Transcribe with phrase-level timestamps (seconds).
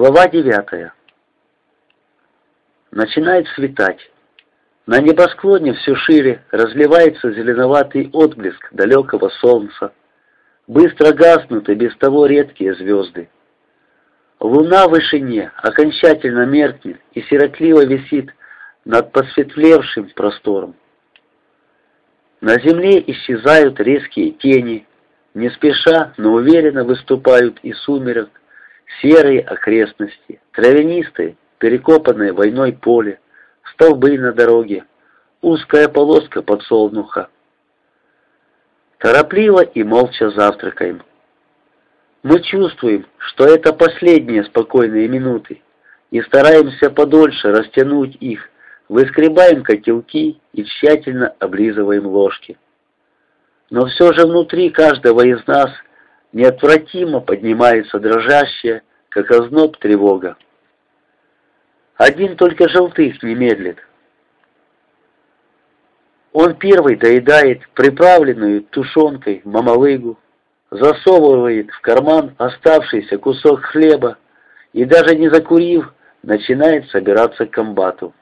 [0.00, 0.94] Глава девятая.
[2.90, 4.10] Начинает светать.
[4.86, 9.92] На небосклоне все шире разливается зеленоватый отблеск далекого солнца.
[10.66, 13.28] Быстро гаснут и без того редкие звезды.
[14.40, 18.30] Луна в вышине окончательно меркнет и сиротливо висит
[18.86, 20.76] над посветлевшим простором.
[22.40, 24.86] На земле исчезают резкие тени,
[25.34, 28.30] не спеша, но уверенно выступают из сумерек
[29.00, 33.20] серые окрестности, травянистые, перекопанное войной поле,
[33.72, 34.84] столбы на дороге,
[35.40, 37.28] узкая полоска подсолнуха.
[38.98, 41.02] Торопливо и молча завтракаем.
[42.22, 45.62] Мы чувствуем, что это последние спокойные минуты,
[46.10, 48.50] и стараемся подольше растянуть их,
[48.88, 52.58] выскребаем котелки и тщательно облизываем ложки.
[53.70, 55.70] Но все же внутри каждого из нас
[56.32, 60.36] неотвратимо поднимается дрожащая, как озноб тревога.
[61.96, 63.78] Один только желтых не медлит.
[66.32, 70.18] Он первый доедает приправленную тушенкой мамалыгу,
[70.70, 74.16] засовывает в карман оставшийся кусок хлеба
[74.72, 78.14] и даже не закурив, начинает собираться к комбату.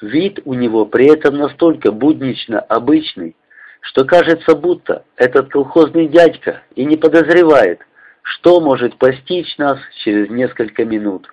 [0.00, 3.36] Вид у него при этом настолько буднично обычный,
[3.82, 7.80] что кажется, будто этот колхозный дядька и не подозревает,
[8.22, 11.28] что может постичь нас через несколько минут.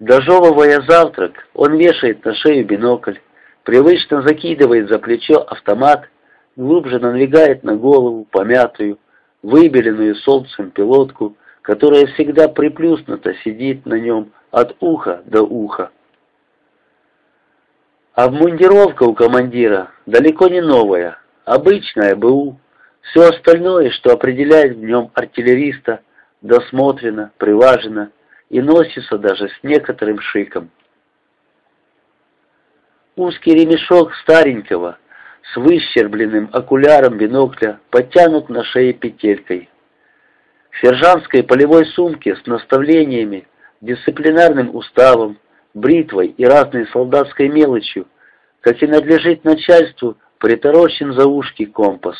[0.00, 3.18] Дожевывая завтрак, он вешает на шею бинокль,
[3.62, 6.08] привычно закидывает за плечо автомат,
[6.56, 8.98] глубже надвигает на голову помятую,
[9.42, 15.90] выбеленную солнцем пилотку, которая всегда приплюснуто сидит на нем от уха до уха.
[18.14, 22.60] Обмундировка у командира далеко не новая, обычная БУ.
[23.00, 26.00] Все остальное, что определяет в нем артиллериста,
[26.42, 28.08] досмотрено, прилажено
[28.50, 30.70] и носится даже с некоторым шиком.
[33.16, 34.98] Узкий ремешок старенького
[35.52, 39.70] с выщербленным окуляром бинокля подтянут на шее петелькой.
[40.70, 43.46] В сержантской полевой сумке с наставлениями,
[43.80, 45.38] дисциплинарным уставом,
[45.74, 48.06] бритвой и разной солдатской мелочью,
[48.60, 52.16] как и надлежит начальству, приторочен за ушки компас.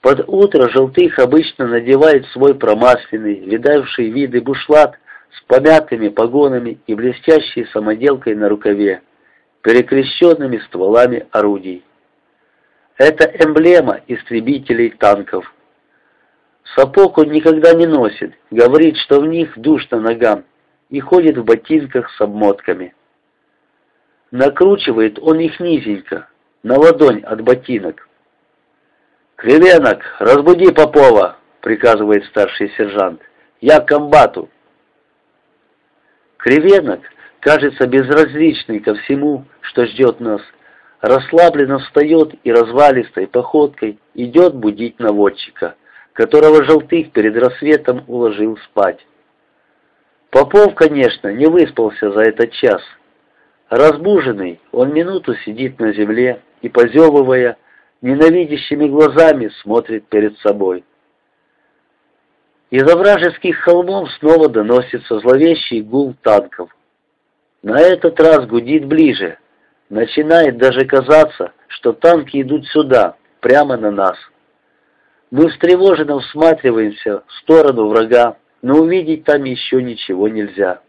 [0.00, 4.98] Под утро желтых обычно надевает свой промасленный, видавший виды бушлат
[5.30, 9.02] с помятыми погонами и блестящей самоделкой на рукаве,
[9.62, 11.84] перекрещенными стволами орудий.
[12.98, 15.52] Это эмблема истребителей танков.
[16.74, 20.44] Сапог он никогда не носит, говорит, что в них душно ногам,
[20.92, 22.94] и ходит в ботинках с обмотками.
[24.30, 26.28] Накручивает он их низенько,
[26.62, 28.08] на ладонь от ботинок.
[29.36, 33.22] «Кривенок, разбуди Попова!»— приказывает старший сержант.
[33.62, 34.50] «Я к комбату!»
[36.36, 37.00] Кривенок,
[37.40, 40.42] кажется безразличный ко всему, что ждет нас,
[41.00, 45.74] расслабленно встает и развалистой походкой идет будить наводчика,
[46.12, 49.00] которого Желтых перед рассветом уложил спать.
[50.32, 52.80] Попов, конечно, не выспался за этот час.
[53.68, 57.58] Разбуженный, он минуту сидит на земле и, позевывая,
[58.00, 60.84] ненавидящими глазами смотрит перед собой.
[62.70, 66.74] Из-за вражеских холмов снова доносится зловещий гул танков.
[67.62, 69.36] На этот раз гудит ближе.
[69.90, 74.16] Начинает даже казаться, что танки идут сюда, прямо на нас.
[75.30, 80.80] Мы встревоженно всматриваемся в сторону врага, но увидеть там еще ничего нельзя.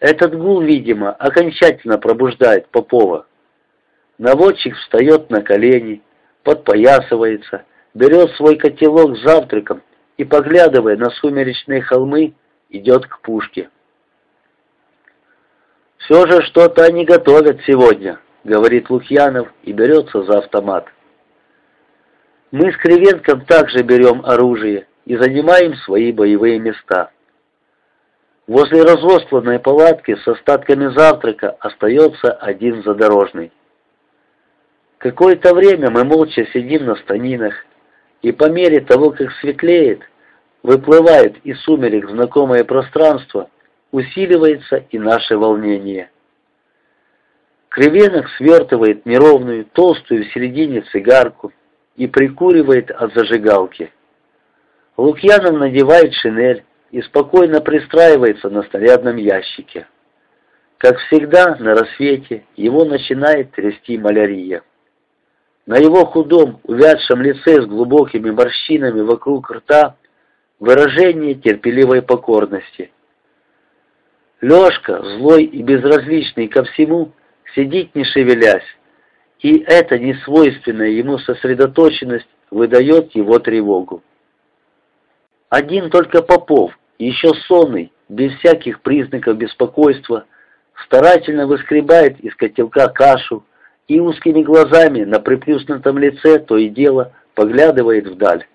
[0.00, 3.26] Этот гул, видимо, окончательно пробуждает Попова.
[4.18, 6.02] Наводчик встает на колени,
[6.42, 7.64] подпоясывается,
[7.94, 9.82] берет свой котелок с завтраком
[10.16, 12.34] и, поглядывая на сумеречные холмы,
[12.68, 13.70] идет к пушке.
[15.98, 20.86] «Все же что-то они готовят сегодня»,— говорит Лукьянов и берется за автомат.
[22.50, 27.10] Мы с Кривенком также берем оружие и занимаем свои боевые места.
[28.46, 33.50] Возле разостланной палатки с остатками завтрака остается один задорожный.
[34.98, 37.54] Какое-то время мы молча сидим на станинах,
[38.22, 40.00] и по мере того, как светлеет,
[40.62, 43.50] выплывает из сумерек знакомое пространство,
[43.92, 46.10] усиливается и наше волнение.
[47.68, 51.52] Кривенок свертывает неровную, толстую в середине цигарку
[51.96, 53.92] и прикуривает от зажигалки.
[54.96, 59.86] Лукьянов надевает шинель и спокойно пристраивается на снарядном ящике.
[60.78, 64.62] Как всегда, на рассвете его начинает трясти малярия.
[65.66, 69.96] На его худом, увядшем лице с глубокими морщинами вокруг рта
[70.60, 72.92] выражение терпеливой покорности.
[74.40, 77.12] Лёшка, злой и безразличный ко всему,
[77.54, 78.64] сидит не шевелясь,
[79.40, 84.02] и эта несвойственная ему сосредоточенность выдает его тревогу.
[85.56, 90.26] Один только Попов, еще сонный, без всяких признаков беспокойства,
[90.84, 93.42] старательно выскребает из котелка кашу
[93.88, 98.46] и узкими глазами на приплюснутом лице то и дело поглядывает вдаль.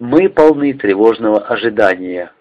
[0.00, 2.32] Мы полны тревожного ожидания.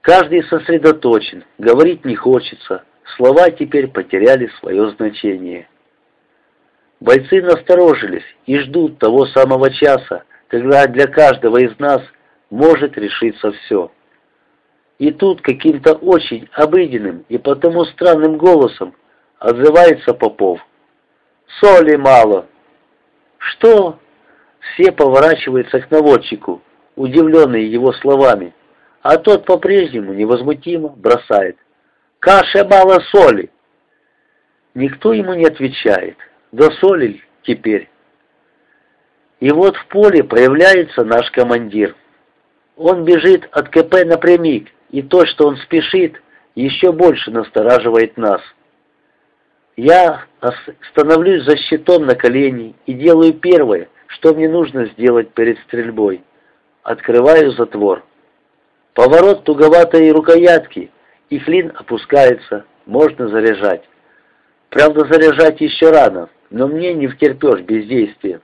[0.00, 2.84] Каждый сосредоточен, говорить не хочется,
[3.16, 5.68] слова теперь потеряли свое значение.
[7.00, 12.02] Бойцы насторожились и ждут того самого часа, когда для каждого из нас
[12.50, 13.90] может решиться все.
[14.98, 18.94] И тут каким-то очень обыденным и потому странным голосом
[19.38, 20.60] отзывается Попов.
[21.60, 22.46] «Соли мало!»
[23.38, 23.98] «Что?»
[24.60, 26.62] Все поворачиваются к наводчику,
[26.94, 28.54] удивленные его словами,
[29.02, 31.56] а тот по-прежнему невозмутимо бросает.
[32.18, 33.50] «Каше мало соли!»
[34.74, 36.16] Никто ему не отвечает.
[36.52, 37.88] Да соли теперь.
[39.40, 41.96] И вот в поле проявляется наш командир.
[42.82, 46.14] Он бежит от КП напрямик, и то, что он спешит,
[46.54, 48.40] еще больше настораживает нас.
[49.76, 50.24] Я
[50.90, 56.22] становлюсь за щитом на колени и делаю первое, что мне нужно сделать перед стрельбой.
[56.82, 58.02] Открываю затвор.
[58.94, 60.90] Поворот туговатой рукоятки,
[61.28, 63.82] и клин опускается, можно заряжать.
[64.70, 68.40] Правда, заряжать еще рано, но мне не втерпешь бездействие.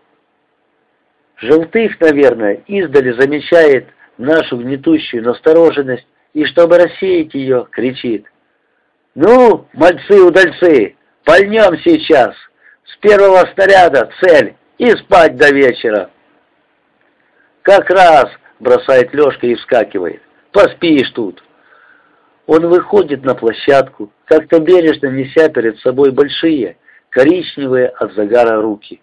[1.36, 3.86] Желтых, наверное, издали замечает
[4.18, 8.26] нашу гнетущую настороженность и, чтобы рассеять ее, кричит.
[9.14, 12.34] «Ну, мальцы-удальцы, пальнем сейчас!
[12.84, 16.10] С первого снаряда цель и спать до вечера!»
[17.62, 18.26] «Как раз!»—
[18.60, 20.22] бросает Лешка и вскакивает.
[20.52, 21.42] «Поспишь тут!»
[22.46, 26.76] Он выходит на площадку, как-то бережно неся перед собой большие,
[27.10, 29.00] коричневые от загара руки.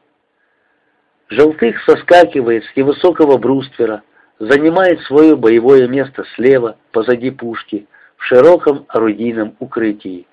[1.28, 4.04] Желтых соскакивает с невысокого бруствера,
[4.40, 7.88] занимает свое боевое место слева, позади пушки,
[8.18, 10.28] в широком орудийном укрытии.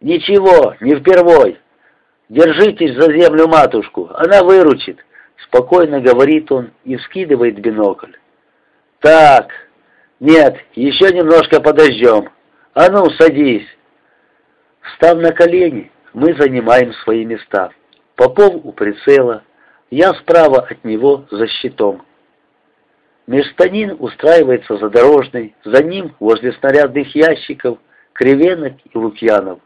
[0.00, 1.58] «Ничего, не впервой.
[2.28, 4.98] Держитесь за землю матушку, она выручит»,—
[5.44, 8.12] спокойно говорит он и вскидывает бинокль.
[9.00, 9.50] «Так,
[10.20, 12.30] нет, еще немножко подождем.
[12.74, 13.66] А ну, садись».
[14.80, 17.70] Встав на колени, мы занимаем свои места.
[18.16, 19.42] Попов у прицела,
[19.90, 22.02] я справа от него за щитом.
[23.26, 27.78] Межстанин устраивается за дорожной, за ним, возле снарядных ящиков,
[28.12, 29.60] Кривенок и Лукьянов.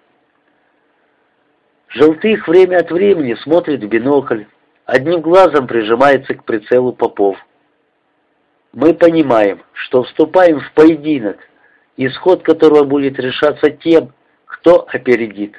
[1.89, 4.45] Желтых время от времени смотрит в бинокль,
[4.85, 7.39] одним глазом прижимается к прицелу Попов.
[8.73, 11.39] Мы понимаем, что вступаем в поединок,
[11.97, 14.13] исход которого будет решаться тем,
[14.47, 15.55] кто опередит.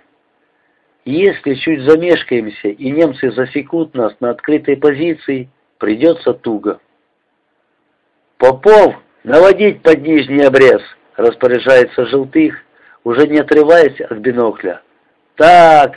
[1.06, 6.80] Если чуть замешкаемся и немцы засекут нас на открытой позиции, придется туго.
[8.38, 10.82] «Попов, наводить под нижний обрез!»—
[11.16, 12.56] распоряжается Желтых,
[13.04, 14.82] уже не отрываясь от бинокля.
[15.36, 15.94] «Так,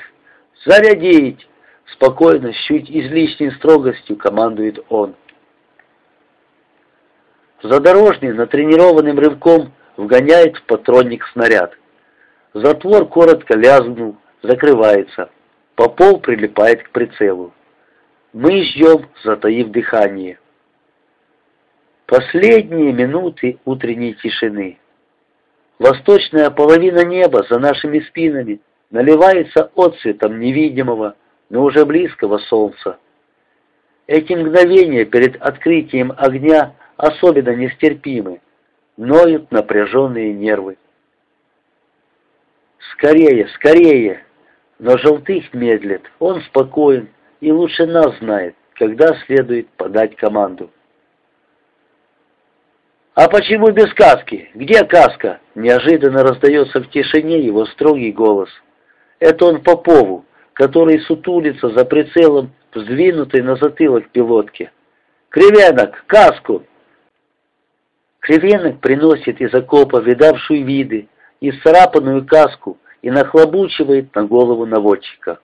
[0.67, 1.49] зарядить!»—
[1.87, 5.15] спокойно, с чуть излишней строгостью командует он.
[7.63, 11.73] Задорожный натренированным рывком вгоняет в патронник снаряд.
[12.53, 15.31] Затвор коротко лязгнул, закрывается.
[15.75, 17.53] Попол прилипает к прицелу.
[18.33, 20.39] Мы ждем, затаив дыхание.
[22.07, 24.79] Последние минуты утренней тишины.
[25.79, 31.17] Восточная половина неба за нашими спинами наливается отцветом невидимого,
[31.51, 32.99] но уже близкого солнца.
[34.07, 38.41] Эти мгновения перед открытием огня особенно нестерпимы,
[38.97, 40.77] ноют напряженные нервы.
[42.93, 44.25] «Скорее, скорее!»
[44.79, 47.09] Но Желтых медлит, он спокоен
[47.41, 50.71] и лучше нас знает, когда следует подать команду.
[53.15, 54.51] «А почему без каски?
[54.55, 58.49] Где каска?» Неожиданно раздается в тишине его строгий голос.
[59.19, 64.71] Это он Попову, который сутулится за прицелом вздвинутой на затылок пилотки.
[65.31, 66.63] «Кривенок, каску!»
[68.21, 71.09] Кривенок приносит из окопа видавшую виды,
[71.41, 75.39] и исцарапанную каску и нахлобучивает на голову наводчика.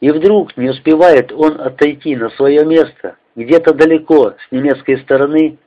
[0.00, 5.58] И вдруг не успевает он отойти на свое место, где-то далеко, с немецкой стороны,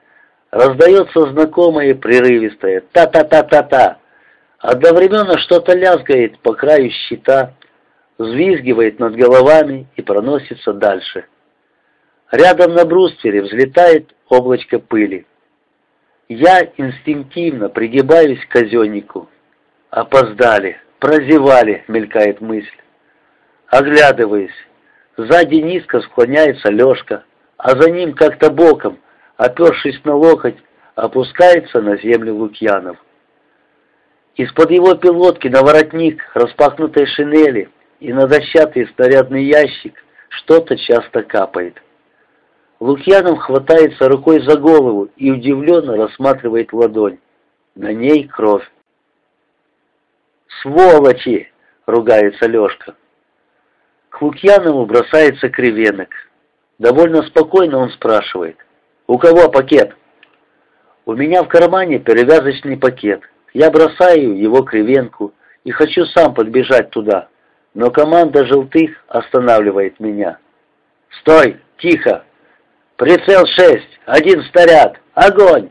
[0.51, 3.97] раздается знакомое прерывистое «та-та-та-та-та».
[4.59, 7.53] Одновременно что-то лязгает по краю щита,
[8.19, 11.25] взвизгивает над головами и проносится дальше.
[12.31, 15.25] Рядом на бруствере взлетает облачко пыли.
[16.29, 19.27] Я инстинктивно пригибаюсь к казеннику.
[19.91, 22.65] Опоздали, прозевали, мелькает мысль.
[23.67, 24.55] Оглядываясь,
[25.17, 27.25] сзади низко склоняется Лешка,
[27.57, 28.99] а за ним как-то боком,
[29.35, 30.55] опершись на локоть,
[30.95, 32.97] опускается на землю Лукьянов.
[34.35, 37.69] Из-под его пилотки на воротник распахнутой шинели
[37.99, 41.81] и на дощатый снарядный ящик что-то часто капает.
[42.79, 47.19] Лукьянов хватается рукой за голову и удивленно рассматривает ладонь.
[47.75, 48.63] На ней кровь.
[50.61, 51.51] «Сволочи!»—
[51.85, 52.95] ругается Лешка.
[54.09, 56.09] К Лукьянову бросается кривенок.
[56.79, 58.57] Довольно спокойно он спрашивает.
[59.07, 59.95] «У кого пакет?»
[61.05, 63.21] «У меня в кармане перевязочный пакет.
[63.53, 67.27] Я бросаю его кривенку и хочу сам подбежать туда,
[67.73, 70.37] но команда желтых останавливает меня.
[71.19, 71.59] «Стой!
[71.77, 72.23] Тихо!
[72.95, 73.99] Прицел шесть!
[74.05, 74.97] Один снаряд!
[75.13, 75.69] Огонь!»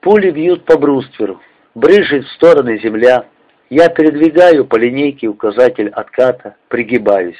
[0.00, 1.40] Пули бьют по брустверу,
[1.74, 3.26] брыжет в стороны земля.
[3.68, 7.38] Я передвигаю по линейке указатель отката, пригибаюсь.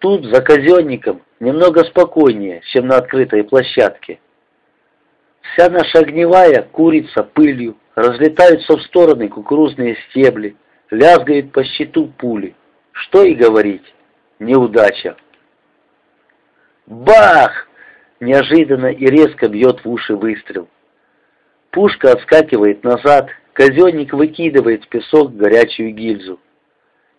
[0.00, 4.18] Тут, за казенником, немного спокойнее, чем на открытой площадке.
[5.40, 10.56] Вся наша огневая курица пылью, разлетаются в стороны кукурузные стебли,
[10.90, 12.54] лязгает по щиту пули.
[12.92, 13.94] Что и говорить,
[14.40, 15.16] неудача.
[16.86, 17.68] Бах!
[18.20, 20.68] Неожиданно и резко бьет в уши выстрел.
[21.70, 26.38] Пушка отскакивает назад, казенник выкидывает в песок горячую гильзу.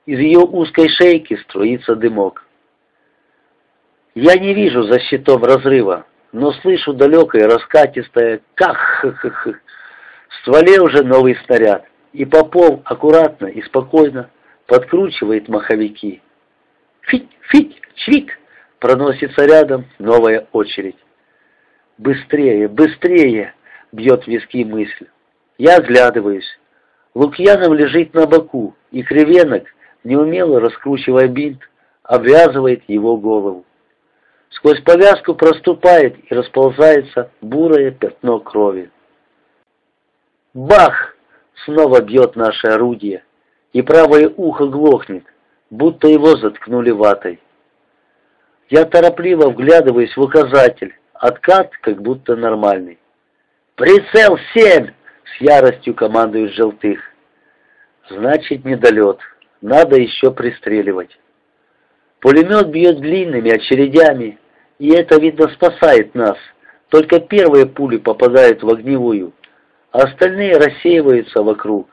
[0.06, 2.46] Из ее узкой шейки струится дымок.
[4.16, 11.36] Я не вижу за щитом разрыва, но слышу далекое раскатистое «ках!» В стволе уже новый
[11.46, 14.30] снаряд, и Попов аккуратно и спокойно
[14.66, 16.22] подкручивает маховики.
[17.02, 17.30] «Фить!
[17.52, 17.82] Фить!
[17.96, 18.40] Чвик!»
[18.80, 20.98] проносится рядом новая очередь.
[21.98, 22.70] «Быстрее!
[22.70, 23.54] Быстрее!»—
[23.92, 25.08] бьет виски мысль.
[25.60, 26.48] Я оглядываюсь.
[27.14, 29.66] Лукьянов лежит на боку, и кривенок,
[30.06, 31.60] неумело раскручивая бинт,
[32.02, 33.66] обвязывает его голову.
[34.52, 38.90] Сквозь повязку проступает и расползается бурое пятно крови.
[40.54, 41.16] Бах!
[41.66, 43.26] Снова бьет наше орудие,
[43.74, 45.26] и правое ухо глохнет,
[45.70, 47.42] будто его заткнули ватой.
[48.70, 52.98] Я торопливо вглядываюсь в указатель, откат как будто нормальный.
[53.76, 54.92] «Прицел семь!»—
[55.38, 57.00] с яростью командуют желтых.
[58.10, 59.20] «Значит, недолет.
[59.62, 61.18] Надо еще пристреливать».
[62.20, 64.38] Пулемет бьет длинными очередями,
[64.78, 66.38] и это, видно, спасает нас.
[66.90, 69.34] Только первые пули попадают в огневую,
[69.92, 71.88] а остальные рассеиваются вокруг.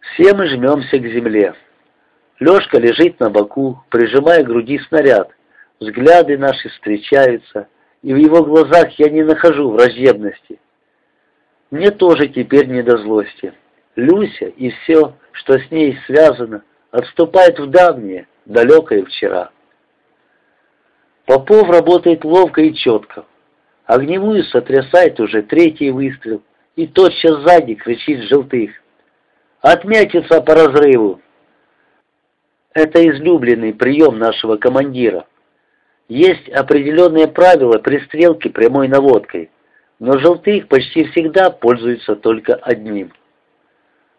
[0.00, 1.54] Все мы жмемся к земле.
[2.38, 5.30] Лешка лежит на боку, прижимая к груди снаряд.
[5.80, 7.68] Взгляды наши встречаются,
[8.02, 10.58] и в его глазах я не нахожу враждебности.
[11.70, 13.54] Мне тоже теперь не до злости.
[13.96, 19.50] Люся и все, что с ней связано, отступает в давнее, далекое вчера.
[21.26, 23.24] Попов работает ловко и четко.
[23.84, 26.42] Огневую сотрясает уже третий выстрел,
[26.76, 28.70] и тотчас сзади кричит желтых.
[29.60, 31.20] «Отметиться по разрыву!»
[32.72, 35.26] Это излюбленный прием нашего командира.
[36.08, 39.50] Есть определенные правила пристрелки прямой наводкой,
[40.00, 43.12] но желтых почти всегда пользуются только одним.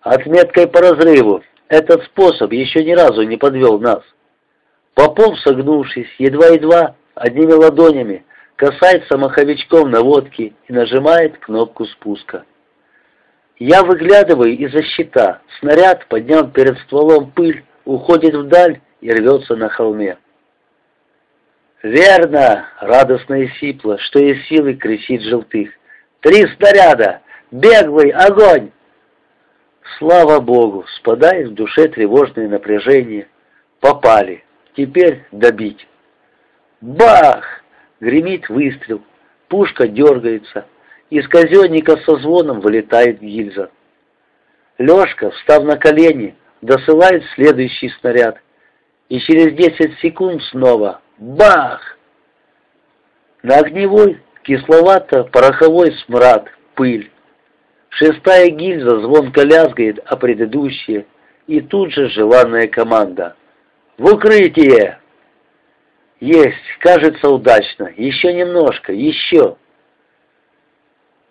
[0.02, 4.04] Отметкой по разрыву этот способ еще ни разу не подвел нас.
[4.94, 8.24] Попов, согнувшись, едва-едва, одними ладонями,
[8.56, 12.46] касается маховичком наводки и нажимает кнопку спуска.
[13.58, 15.42] Я выглядываю из-за щита.
[15.60, 20.18] Снаряд, подняв перед стволом пыль, уходит вдаль и рвется на холме.
[21.84, 25.72] «Верно!»— радостно и сипло, что из силы кричит желтых.
[26.20, 27.22] «Три снаряда!
[27.52, 28.12] Беглый!
[28.12, 28.72] Огонь!»
[29.98, 33.28] Слава Богу, спадает в душе тревожное напряжение.
[33.80, 34.44] Попали.
[34.76, 35.88] Теперь добить.
[36.82, 37.64] Бах!
[38.00, 39.02] Гремит выстрел.
[39.48, 40.66] Пушка дергается.
[41.10, 43.70] Из казенника со звоном вылетает гильза.
[44.78, 48.38] Лешка, встав на колени, досылает следующий снаряд.
[49.10, 51.98] И через десять секунд снова бах!
[53.44, 57.12] На огневой кисловато-пороховой смрад, пыль.
[57.90, 61.06] Шестая гильза звонко лязгает о предыдущие,
[61.48, 63.36] и тут же желанная команда.
[63.98, 65.00] «В укрытие!»
[66.20, 67.92] «Есть, кажется, удачно.
[67.98, 69.58] Еще немножко, еще!»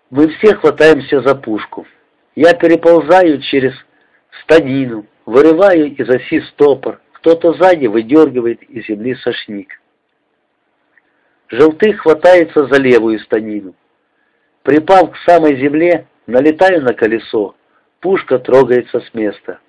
[0.09, 1.87] Мы все хватаемся за пушку.
[2.35, 3.73] Я переползаю через
[4.43, 9.80] станину, вырываю из оси стопор, кто-то сзади выдергивает из земли сошник.
[11.51, 13.75] Желтых хватается за левую станину.
[14.63, 17.55] Припав к самой земле, налетаю на колесо.
[17.99, 19.59] Пушка трогается с места.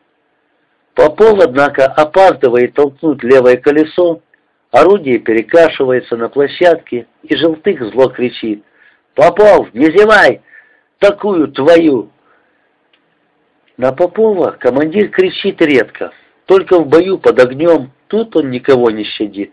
[0.95, 4.23] Попов, однако, опаздывает толкнуть левое колесо,
[4.71, 8.63] орудие перекашивается на площадке, и Желтых зло кричит.
[9.15, 10.41] «Попов, не зевай!
[10.99, 12.11] Такую твою!»
[13.77, 16.13] На Попова командир кричит редко,
[16.47, 19.53] только в бою под огнем, тут он никого не щадит.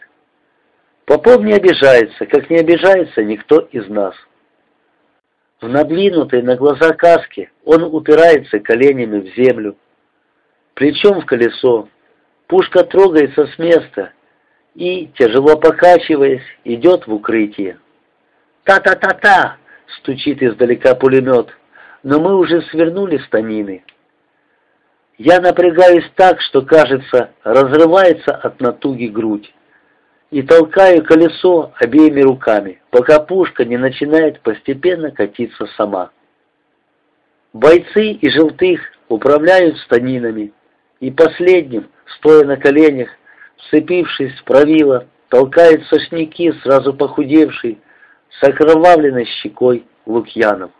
[1.10, 4.14] Попов не обижается, как не обижается никто из нас.
[5.60, 9.76] В надвинутой на глаза каске он упирается коленями в землю,
[10.76, 11.90] плечом в колесо.
[12.46, 14.12] Пушка трогается с места
[14.76, 17.80] и, тяжело покачиваясь, идет в укрытие.
[18.64, 19.58] «Та-та-та-та!»—
[19.98, 21.48] стучит издалека пулемет,
[22.04, 23.84] но мы уже свернули станины.
[25.18, 29.52] Я напрягаюсь так, что, кажется, разрывается от натуги грудь
[30.32, 36.12] и толкаю колесо обеими руками, пока пушка не начинает постепенно катиться сама.
[37.54, 40.54] Бойцы и желтых управляют станинами,
[41.00, 43.10] и последним, стоя на коленях,
[43.58, 47.80] вцепившись в правило, толкает сошники, сразу похудевший,
[48.40, 50.72] с окровавленной щекой Лукьянов.